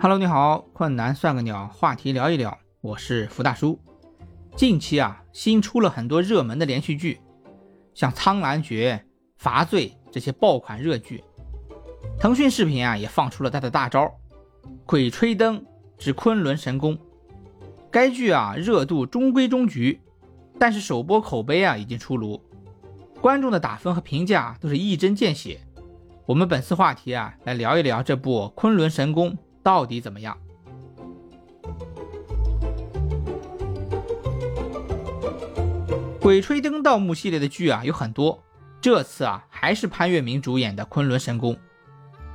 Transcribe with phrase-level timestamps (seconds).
[0.00, 3.80] Hello，你好，困难算个鸟，话题聊一聊，我是福大叔。
[4.54, 7.20] 近期啊，新出了很多热门的连续剧，
[7.94, 9.02] 像《苍兰诀》
[9.38, 11.24] 《罚罪》这些爆款热剧。
[12.16, 14.04] 腾讯视频啊，也放出了他的大招
[14.86, 15.66] 《鬼吹灯
[15.98, 16.96] 之昆仑神功》。
[17.90, 20.00] 该剧啊，热度中规中矩，
[20.60, 22.40] 但是首播口碑啊已经出炉，
[23.20, 25.60] 观众的打分和评价都是一针见血。
[26.24, 29.32] 我们本次话题啊，来聊一聊这部《昆仑神功》。
[29.68, 30.34] 到底怎么样？
[36.22, 38.42] 《鬼吹灯》盗墓系列的剧啊有很多，
[38.80, 41.52] 这次啊还是潘粤明主演的《昆仑神功》。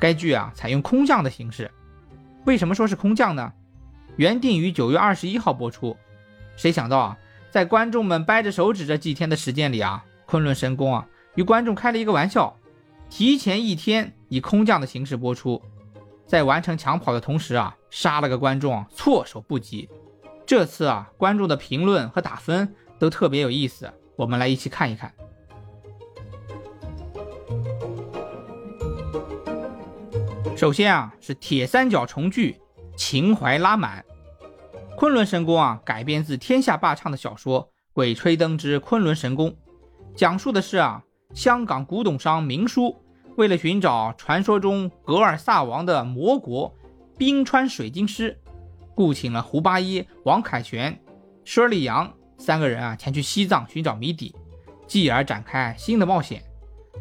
[0.00, 1.70] 该剧啊采用空降的形式，
[2.46, 3.52] 为什么说是空降呢？
[4.16, 5.96] 原定于九月二十一号播出，
[6.56, 7.16] 谁想到啊，
[7.48, 12.56] 在观众们掰着手指这几天的时间里啊，《昆仑神功》啊与观众开了一个玩笑，
[13.08, 15.62] 提前一天以空降的形式播出。
[16.30, 19.88] 在完成抢跑的同时啊，杀了个观众措手不及。
[20.46, 25.12] 这次啊，观众的评论和打分都特别有意思，我们来一起看一看。
[30.56, 32.60] 首先啊，是铁三角重聚，
[32.96, 34.04] 情怀拉满。
[34.96, 39.50] 昆仑神功啊，改编自天下霸唱的小说《鬼吹灯之昆仑神功》，
[40.14, 41.02] 讲述的是啊，
[41.34, 42.96] 香港古董商明叔。
[43.36, 46.74] 为了寻找传说中格尔萨王的魔国
[47.16, 48.38] 冰川水晶师，
[48.94, 51.00] 雇请了胡八一、王凯旋、
[51.44, 54.34] 佘丽阳三个人啊，前去西藏寻找谜底，
[54.86, 56.42] 继而展开新的冒险。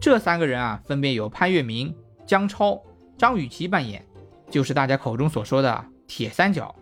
[0.00, 1.94] 这三个人啊，分别由潘粤明、
[2.26, 2.80] 姜超、
[3.18, 4.04] 张雨绮扮演，
[4.50, 6.74] 就是大家口中所说的铁三角。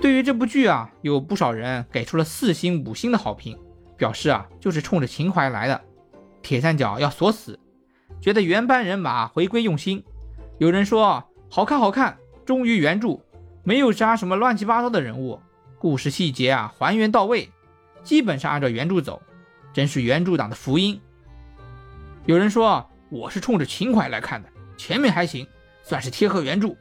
[0.00, 3.58] 对于这部剧啊，有不少人给出了四星、五星的好评，
[3.96, 5.80] 表示啊，就是冲着情怀来的。
[6.44, 7.58] 铁三角要锁死，
[8.20, 10.04] 觉得原班人马回归用心。
[10.58, 13.18] 有人说好看好看，忠于原著，
[13.64, 15.40] 没有加什么乱七八糟的人物，
[15.78, 17.50] 故事细节啊还原到位，
[18.04, 19.22] 基本上按照原著走，
[19.72, 21.00] 真是原著党的福音。
[22.26, 25.46] 有人说我是冲着情怀来看的，前面还行，
[25.82, 26.76] 算是贴合原著。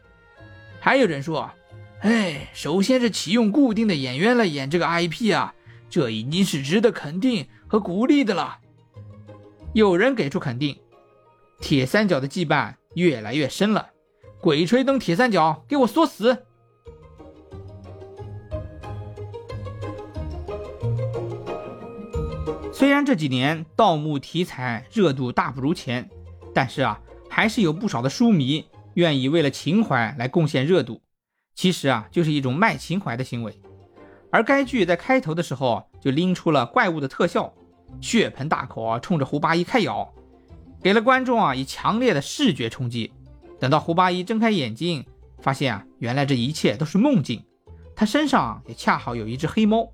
[0.81, 1.50] 还有人说，
[2.02, 5.56] 哎，首先是启用固定的演员来演这个 IP 啊，
[5.90, 8.59] 这已经是值得肯定和鼓励的了。
[9.73, 10.78] 有人给出肯定，
[11.59, 13.89] 铁三角的羁绊越来越深了。
[14.39, 16.45] 鬼吹灯铁三角，给我缩死！
[22.72, 26.07] 虽然这几年盗墓题材热度大不如前，
[26.53, 31.01] 但是啊，还是有不少的书迷愿意为了情怀来贡献热度。
[31.55, 33.59] 其实啊，就是一种卖情怀的行为。
[34.29, 37.51] 而该剧在开头的时候就拎出了怪物的特效。
[38.03, 40.14] 血盆大口啊，冲着胡八一开咬，
[40.81, 43.14] 给了观众啊以强烈的视觉冲击。
[43.59, 45.06] 等到胡八一睁开眼睛，
[45.40, 47.41] 发现啊，原来这一切都是梦境。
[47.96, 49.88] 他身上也恰好有一只黑猫。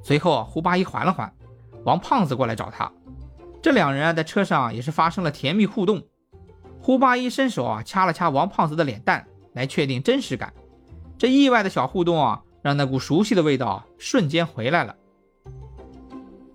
[0.00, 1.34] 随后，胡八一缓了缓，
[1.84, 2.90] 王胖子过来找他。
[3.60, 6.04] 这两人啊，在车上也是发生了甜蜜互动。
[6.80, 10.54] 胡八一伸手啊，掐了掐王胖子的脸蛋，来确定真实感。
[11.18, 14.94] 这意外的小互动啊，让那股熟悉的味道瞬间回来了。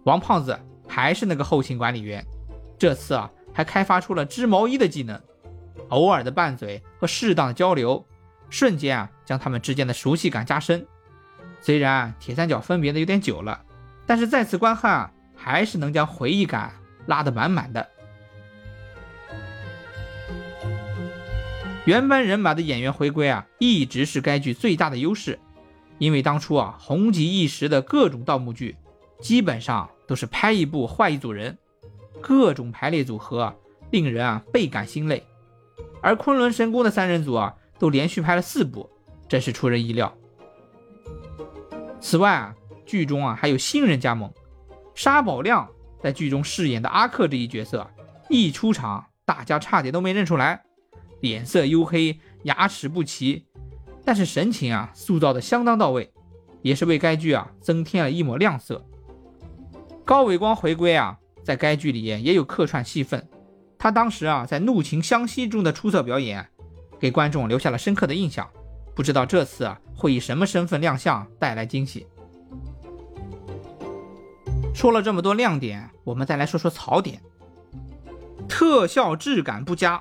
[0.06, 0.58] 王胖子。
[0.96, 2.26] 还是那个后勤管理员，
[2.80, 5.22] 这次啊还开发出了织毛衣的技能，
[5.90, 8.06] 偶尔的拌嘴和适当的交流，
[8.50, 10.88] 瞬间啊将他们之间的熟悉感加深。
[11.60, 13.62] 虽然铁三角分别的有点久了，
[14.06, 16.74] 但是再次观看啊还是能将回忆感
[17.08, 17.86] 拉得满满的。
[21.84, 25.38] 原班人马的演员回归啊，一直是该剧最大的优势，
[25.98, 28.78] 因为当初啊红极一时的各种盗墓剧。
[29.20, 31.58] 基本上都是拍一部换一组人，
[32.22, 33.56] 各种排列组合
[33.92, 35.24] 令人啊倍感心累。
[36.02, 38.90] 而昆仑神功的三人组啊都连续拍了四部，
[39.28, 40.16] 真是出人意料。
[42.00, 42.56] 此外啊，
[42.86, 44.31] 剧中啊还有新人加盟，
[44.94, 45.68] 沙宝亮
[46.00, 47.90] 在剧中饰演的阿克这一角色，
[48.30, 50.64] 一出场大家差点都没认出来，
[51.22, 53.47] 脸色黝黑，牙齿不齐，
[54.03, 56.14] 但是神情啊塑造的相当到位，
[56.62, 58.85] 也是为该剧啊增添了一抹亮色。
[60.05, 63.28] 高伟光回归啊，在该剧里也有客串戏份。
[63.79, 66.47] 他当时啊，在《怒晴湘西》中的出色表演，
[66.99, 68.47] 给观众留下了深刻的印象。
[68.96, 72.05] 不知道这次啊，会以什么身份亮相，带来惊喜。
[74.75, 77.19] 说了这么多亮点，我们再来说说槽点。
[78.47, 79.99] 特效质感不佳，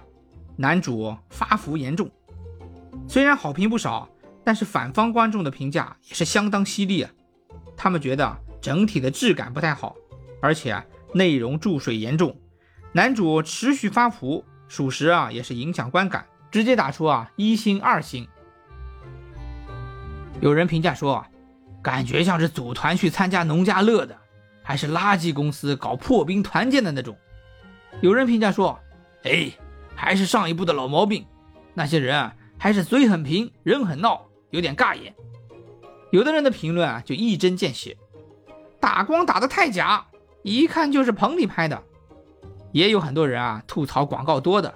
[0.56, 2.10] 男主发福严重。
[3.08, 4.06] 虽然好评不少，
[4.44, 7.10] 但是反方观众的评价也是相当犀利啊。
[7.74, 8.43] 他们觉得。
[8.64, 9.94] 整体的质感不太好，
[10.40, 10.82] 而且啊
[11.12, 12.34] 内容注水严重，
[12.94, 18.26] 男主持续发福，属实啊也是影响观感，直接打出啊一星二星。
[20.40, 21.28] 有人评价说啊，
[21.82, 24.16] 感觉像是组团去参加农家乐的，
[24.62, 27.14] 还是垃圾公司搞破冰团建的那种。
[28.00, 28.80] 有人评价说，
[29.24, 29.50] 哎，
[29.94, 31.26] 还是上一部的老毛病，
[31.74, 35.14] 那些人啊还是嘴很平，人很闹，有点尬眼。
[36.10, 37.98] 有的人的评论啊就一针见血，
[38.84, 40.04] 打光打得太假，
[40.42, 41.82] 一看就是棚里拍的。
[42.70, 44.74] 也有很多人啊吐槽广告多的，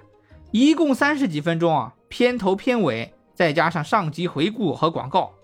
[0.50, 5.34] 一共三十几分钟啊，片头片尾再加上上集回顾和广告。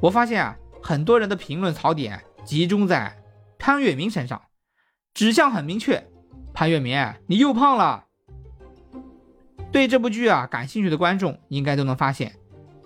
[0.00, 3.18] 我发现啊，很多人的评论槽点集中在
[3.58, 4.40] 潘粤明身上，
[5.12, 6.08] 指向很明确：
[6.54, 8.04] 潘粤明，你又胖了。
[9.72, 12.36] 对这部剧啊感兴趣的观众应该都能发现，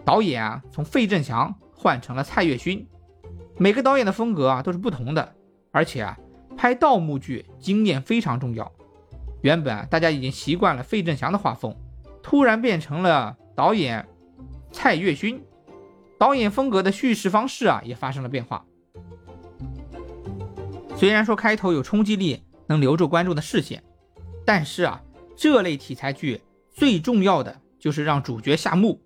[0.03, 2.89] 导演啊从费正祥换成了蔡岳勋，
[3.59, 5.35] 每个导演的风格啊都是不同的，
[5.71, 6.19] 而且啊
[6.57, 8.71] 拍盗墓剧经验非常重要。
[9.43, 11.77] 原本啊大家已经习惯了费正祥的画风，
[12.23, 14.09] 突然变成了导演
[14.73, 15.43] 蔡岳勋。
[16.19, 18.65] 导演风格的叙事方式啊，也发生了变化。
[20.95, 23.83] 虽然说开头有冲击力，能留住观众的视线，
[24.47, 25.03] 但是啊，
[25.37, 26.41] 这类题材剧
[26.71, 29.03] 最重要的就是让主角下墓，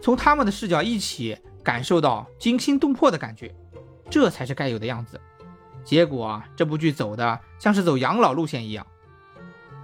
[0.00, 3.54] 从他们的视角一起感受到惊心动魄的感觉，
[4.10, 5.20] 这才是该有的样子。
[5.84, 8.86] 结果啊，这部剧走的像是走养老路线一样。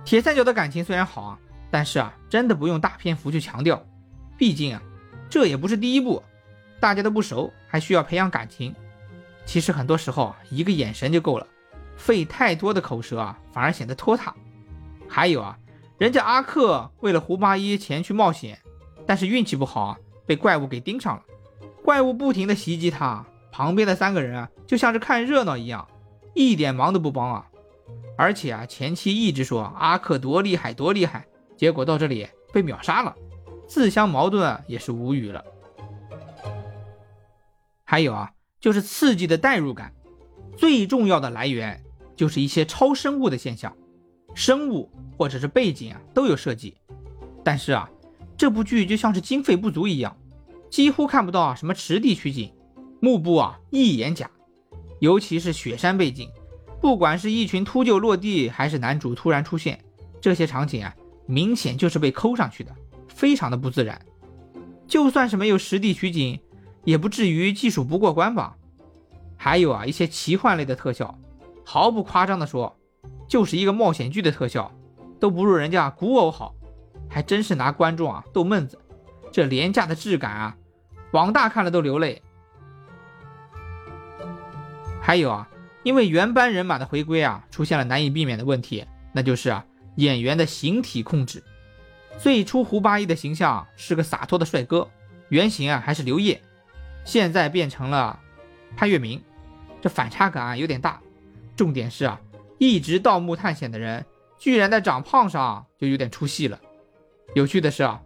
[0.05, 1.39] 铁三角的感情虽然好啊，
[1.71, 3.85] 但是啊，真的不用大篇幅去强调，
[4.37, 4.83] 毕竟啊，
[5.29, 6.23] 这也不是第一部。
[6.81, 8.75] 大家都不熟，还需要培养感情。
[9.45, 11.47] 其实很多时候啊，一个眼神就够了，
[11.97, 14.35] 费太多的口舌啊，反而显得拖沓。
[15.09, 15.59] 还有啊，
[15.99, 18.57] 人家阿克为了胡八一前去冒险，
[19.05, 21.23] 但是运气不好啊，被怪物给盯上了。
[21.89, 25.89] 怪物不停的袭击他，旁边的三个人啊，就像是看热闹一样，
[26.35, 27.47] 一点忙都不帮啊。
[28.19, 31.27] 而且啊，前期一直说阿克多厉害多厉害，
[31.57, 33.17] 结果到这里被秒杀了，
[33.67, 35.43] 自相矛盾啊，也是无语了。
[37.85, 39.91] 还有啊，就是刺激的代入感，
[40.59, 41.83] 最重要的来源
[42.15, 43.75] 就是一些超生物的现象，
[44.35, 46.77] 生物或者是背景啊都有设计，
[47.43, 47.89] 但是啊，
[48.37, 50.15] 这部剧就像是经费不足一样，
[50.71, 52.53] 几乎看不到啊什么实地取景，
[53.01, 54.31] 幕布啊一眼假，
[55.01, 56.29] 尤其是雪山背景，
[56.81, 59.79] 不管是一群秃鹫落地，还是男主突然出现，
[60.21, 60.95] 这些场景啊
[61.27, 62.75] 明显就是被抠上去的，
[63.09, 64.01] 非常的不自然，
[64.87, 66.39] 就算是没有实地取景。
[66.85, 68.57] 也不至于技术不过关吧？
[69.37, 71.19] 还有啊，一些奇幻类的特效，
[71.63, 72.75] 毫不夸张的说，
[73.29, 74.73] 就是一个冒险剧的特效，
[75.21, 76.55] 都不如人家古偶好，
[77.07, 78.79] 还真是拿观众啊逗闷子。
[79.33, 80.57] 这廉价的质感啊，
[81.13, 82.23] 王大看了都流泪。
[85.01, 85.49] 还有啊，
[85.83, 89.65] 因为原班人马的回归啊，出现了难以避免的问题，那就是啊
[89.97, 91.43] 演员的形体控制。
[92.19, 94.89] 最初胡八一的形象是个洒脱的帅哥，
[95.29, 96.41] 原型啊还是刘烨。
[97.05, 98.19] 现在变成了
[98.77, 99.23] 潘粤明，
[99.81, 101.01] 这反差感啊有点大。
[101.57, 102.21] 重点是啊，
[102.59, 104.05] 一直盗墓探险的人，
[104.39, 106.61] 居然在长胖上就有点出戏了。
[107.35, 108.03] 有趣的是啊，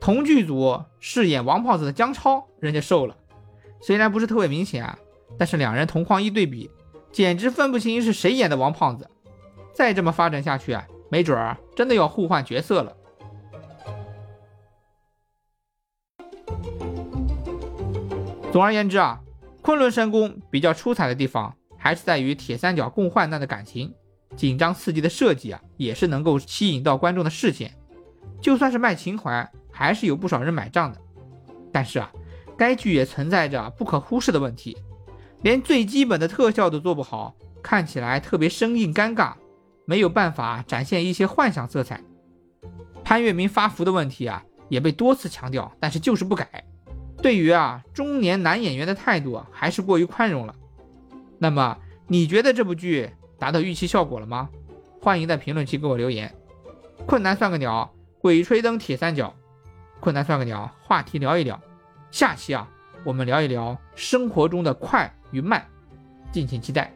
[0.00, 3.14] 同剧组饰演王胖子的姜超，人家瘦了，
[3.80, 4.98] 虽然不是特别明显啊，
[5.38, 6.70] 但是两人同框一对比，
[7.12, 9.08] 简直分不清是谁演的王胖子。
[9.74, 12.96] 再这么发展下去啊，没准儿真的要互换角色了。
[18.50, 19.20] 总而言之啊，
[19.62, 23.94] 昆仑神宫比较出彩的地方，还是在于铁三角共患难的感情，
[24.34, 27.74] 紧张刺激的设计啊，也是能够吸引到观众的视线。
[28.40, 31.00] 就算是卖情怀，还是有不少人买账的。
[31.72, 32.12] 但是啊，
[32.58, 34.76] 该剧也存在着不可忽视的问题，
[35.40, 39.32] 连最基本的特效都做不好，看起来特别生硬尴尬，
[39.86, 41.98] 没有办法展现一些幻想色彩。
[43.02, 46.62] 潘粤明发福的问题啊，也被多次强调，但是就是不改。
[47.22, 50.54] 对于啊中年男演员的态度还是过于宽容了。
[51.38, 53.08] 那么你觉得这部剧
[53.38, 54.50] 达到预期效果了吗？
[55.00, 56.30] 欢迎在评论区给我留言。
[57.06, 59.34] 困难算个鸟，鬼吹灯铁三角。
[60.00, 61.60] 困难算个鸟，话题聊一聊。
[62.10, 62.66] 下期啊，
[63.04, 65.64] 我们聊一聊生活中的快与慢，
[66.32, 66.92] 敬请期待。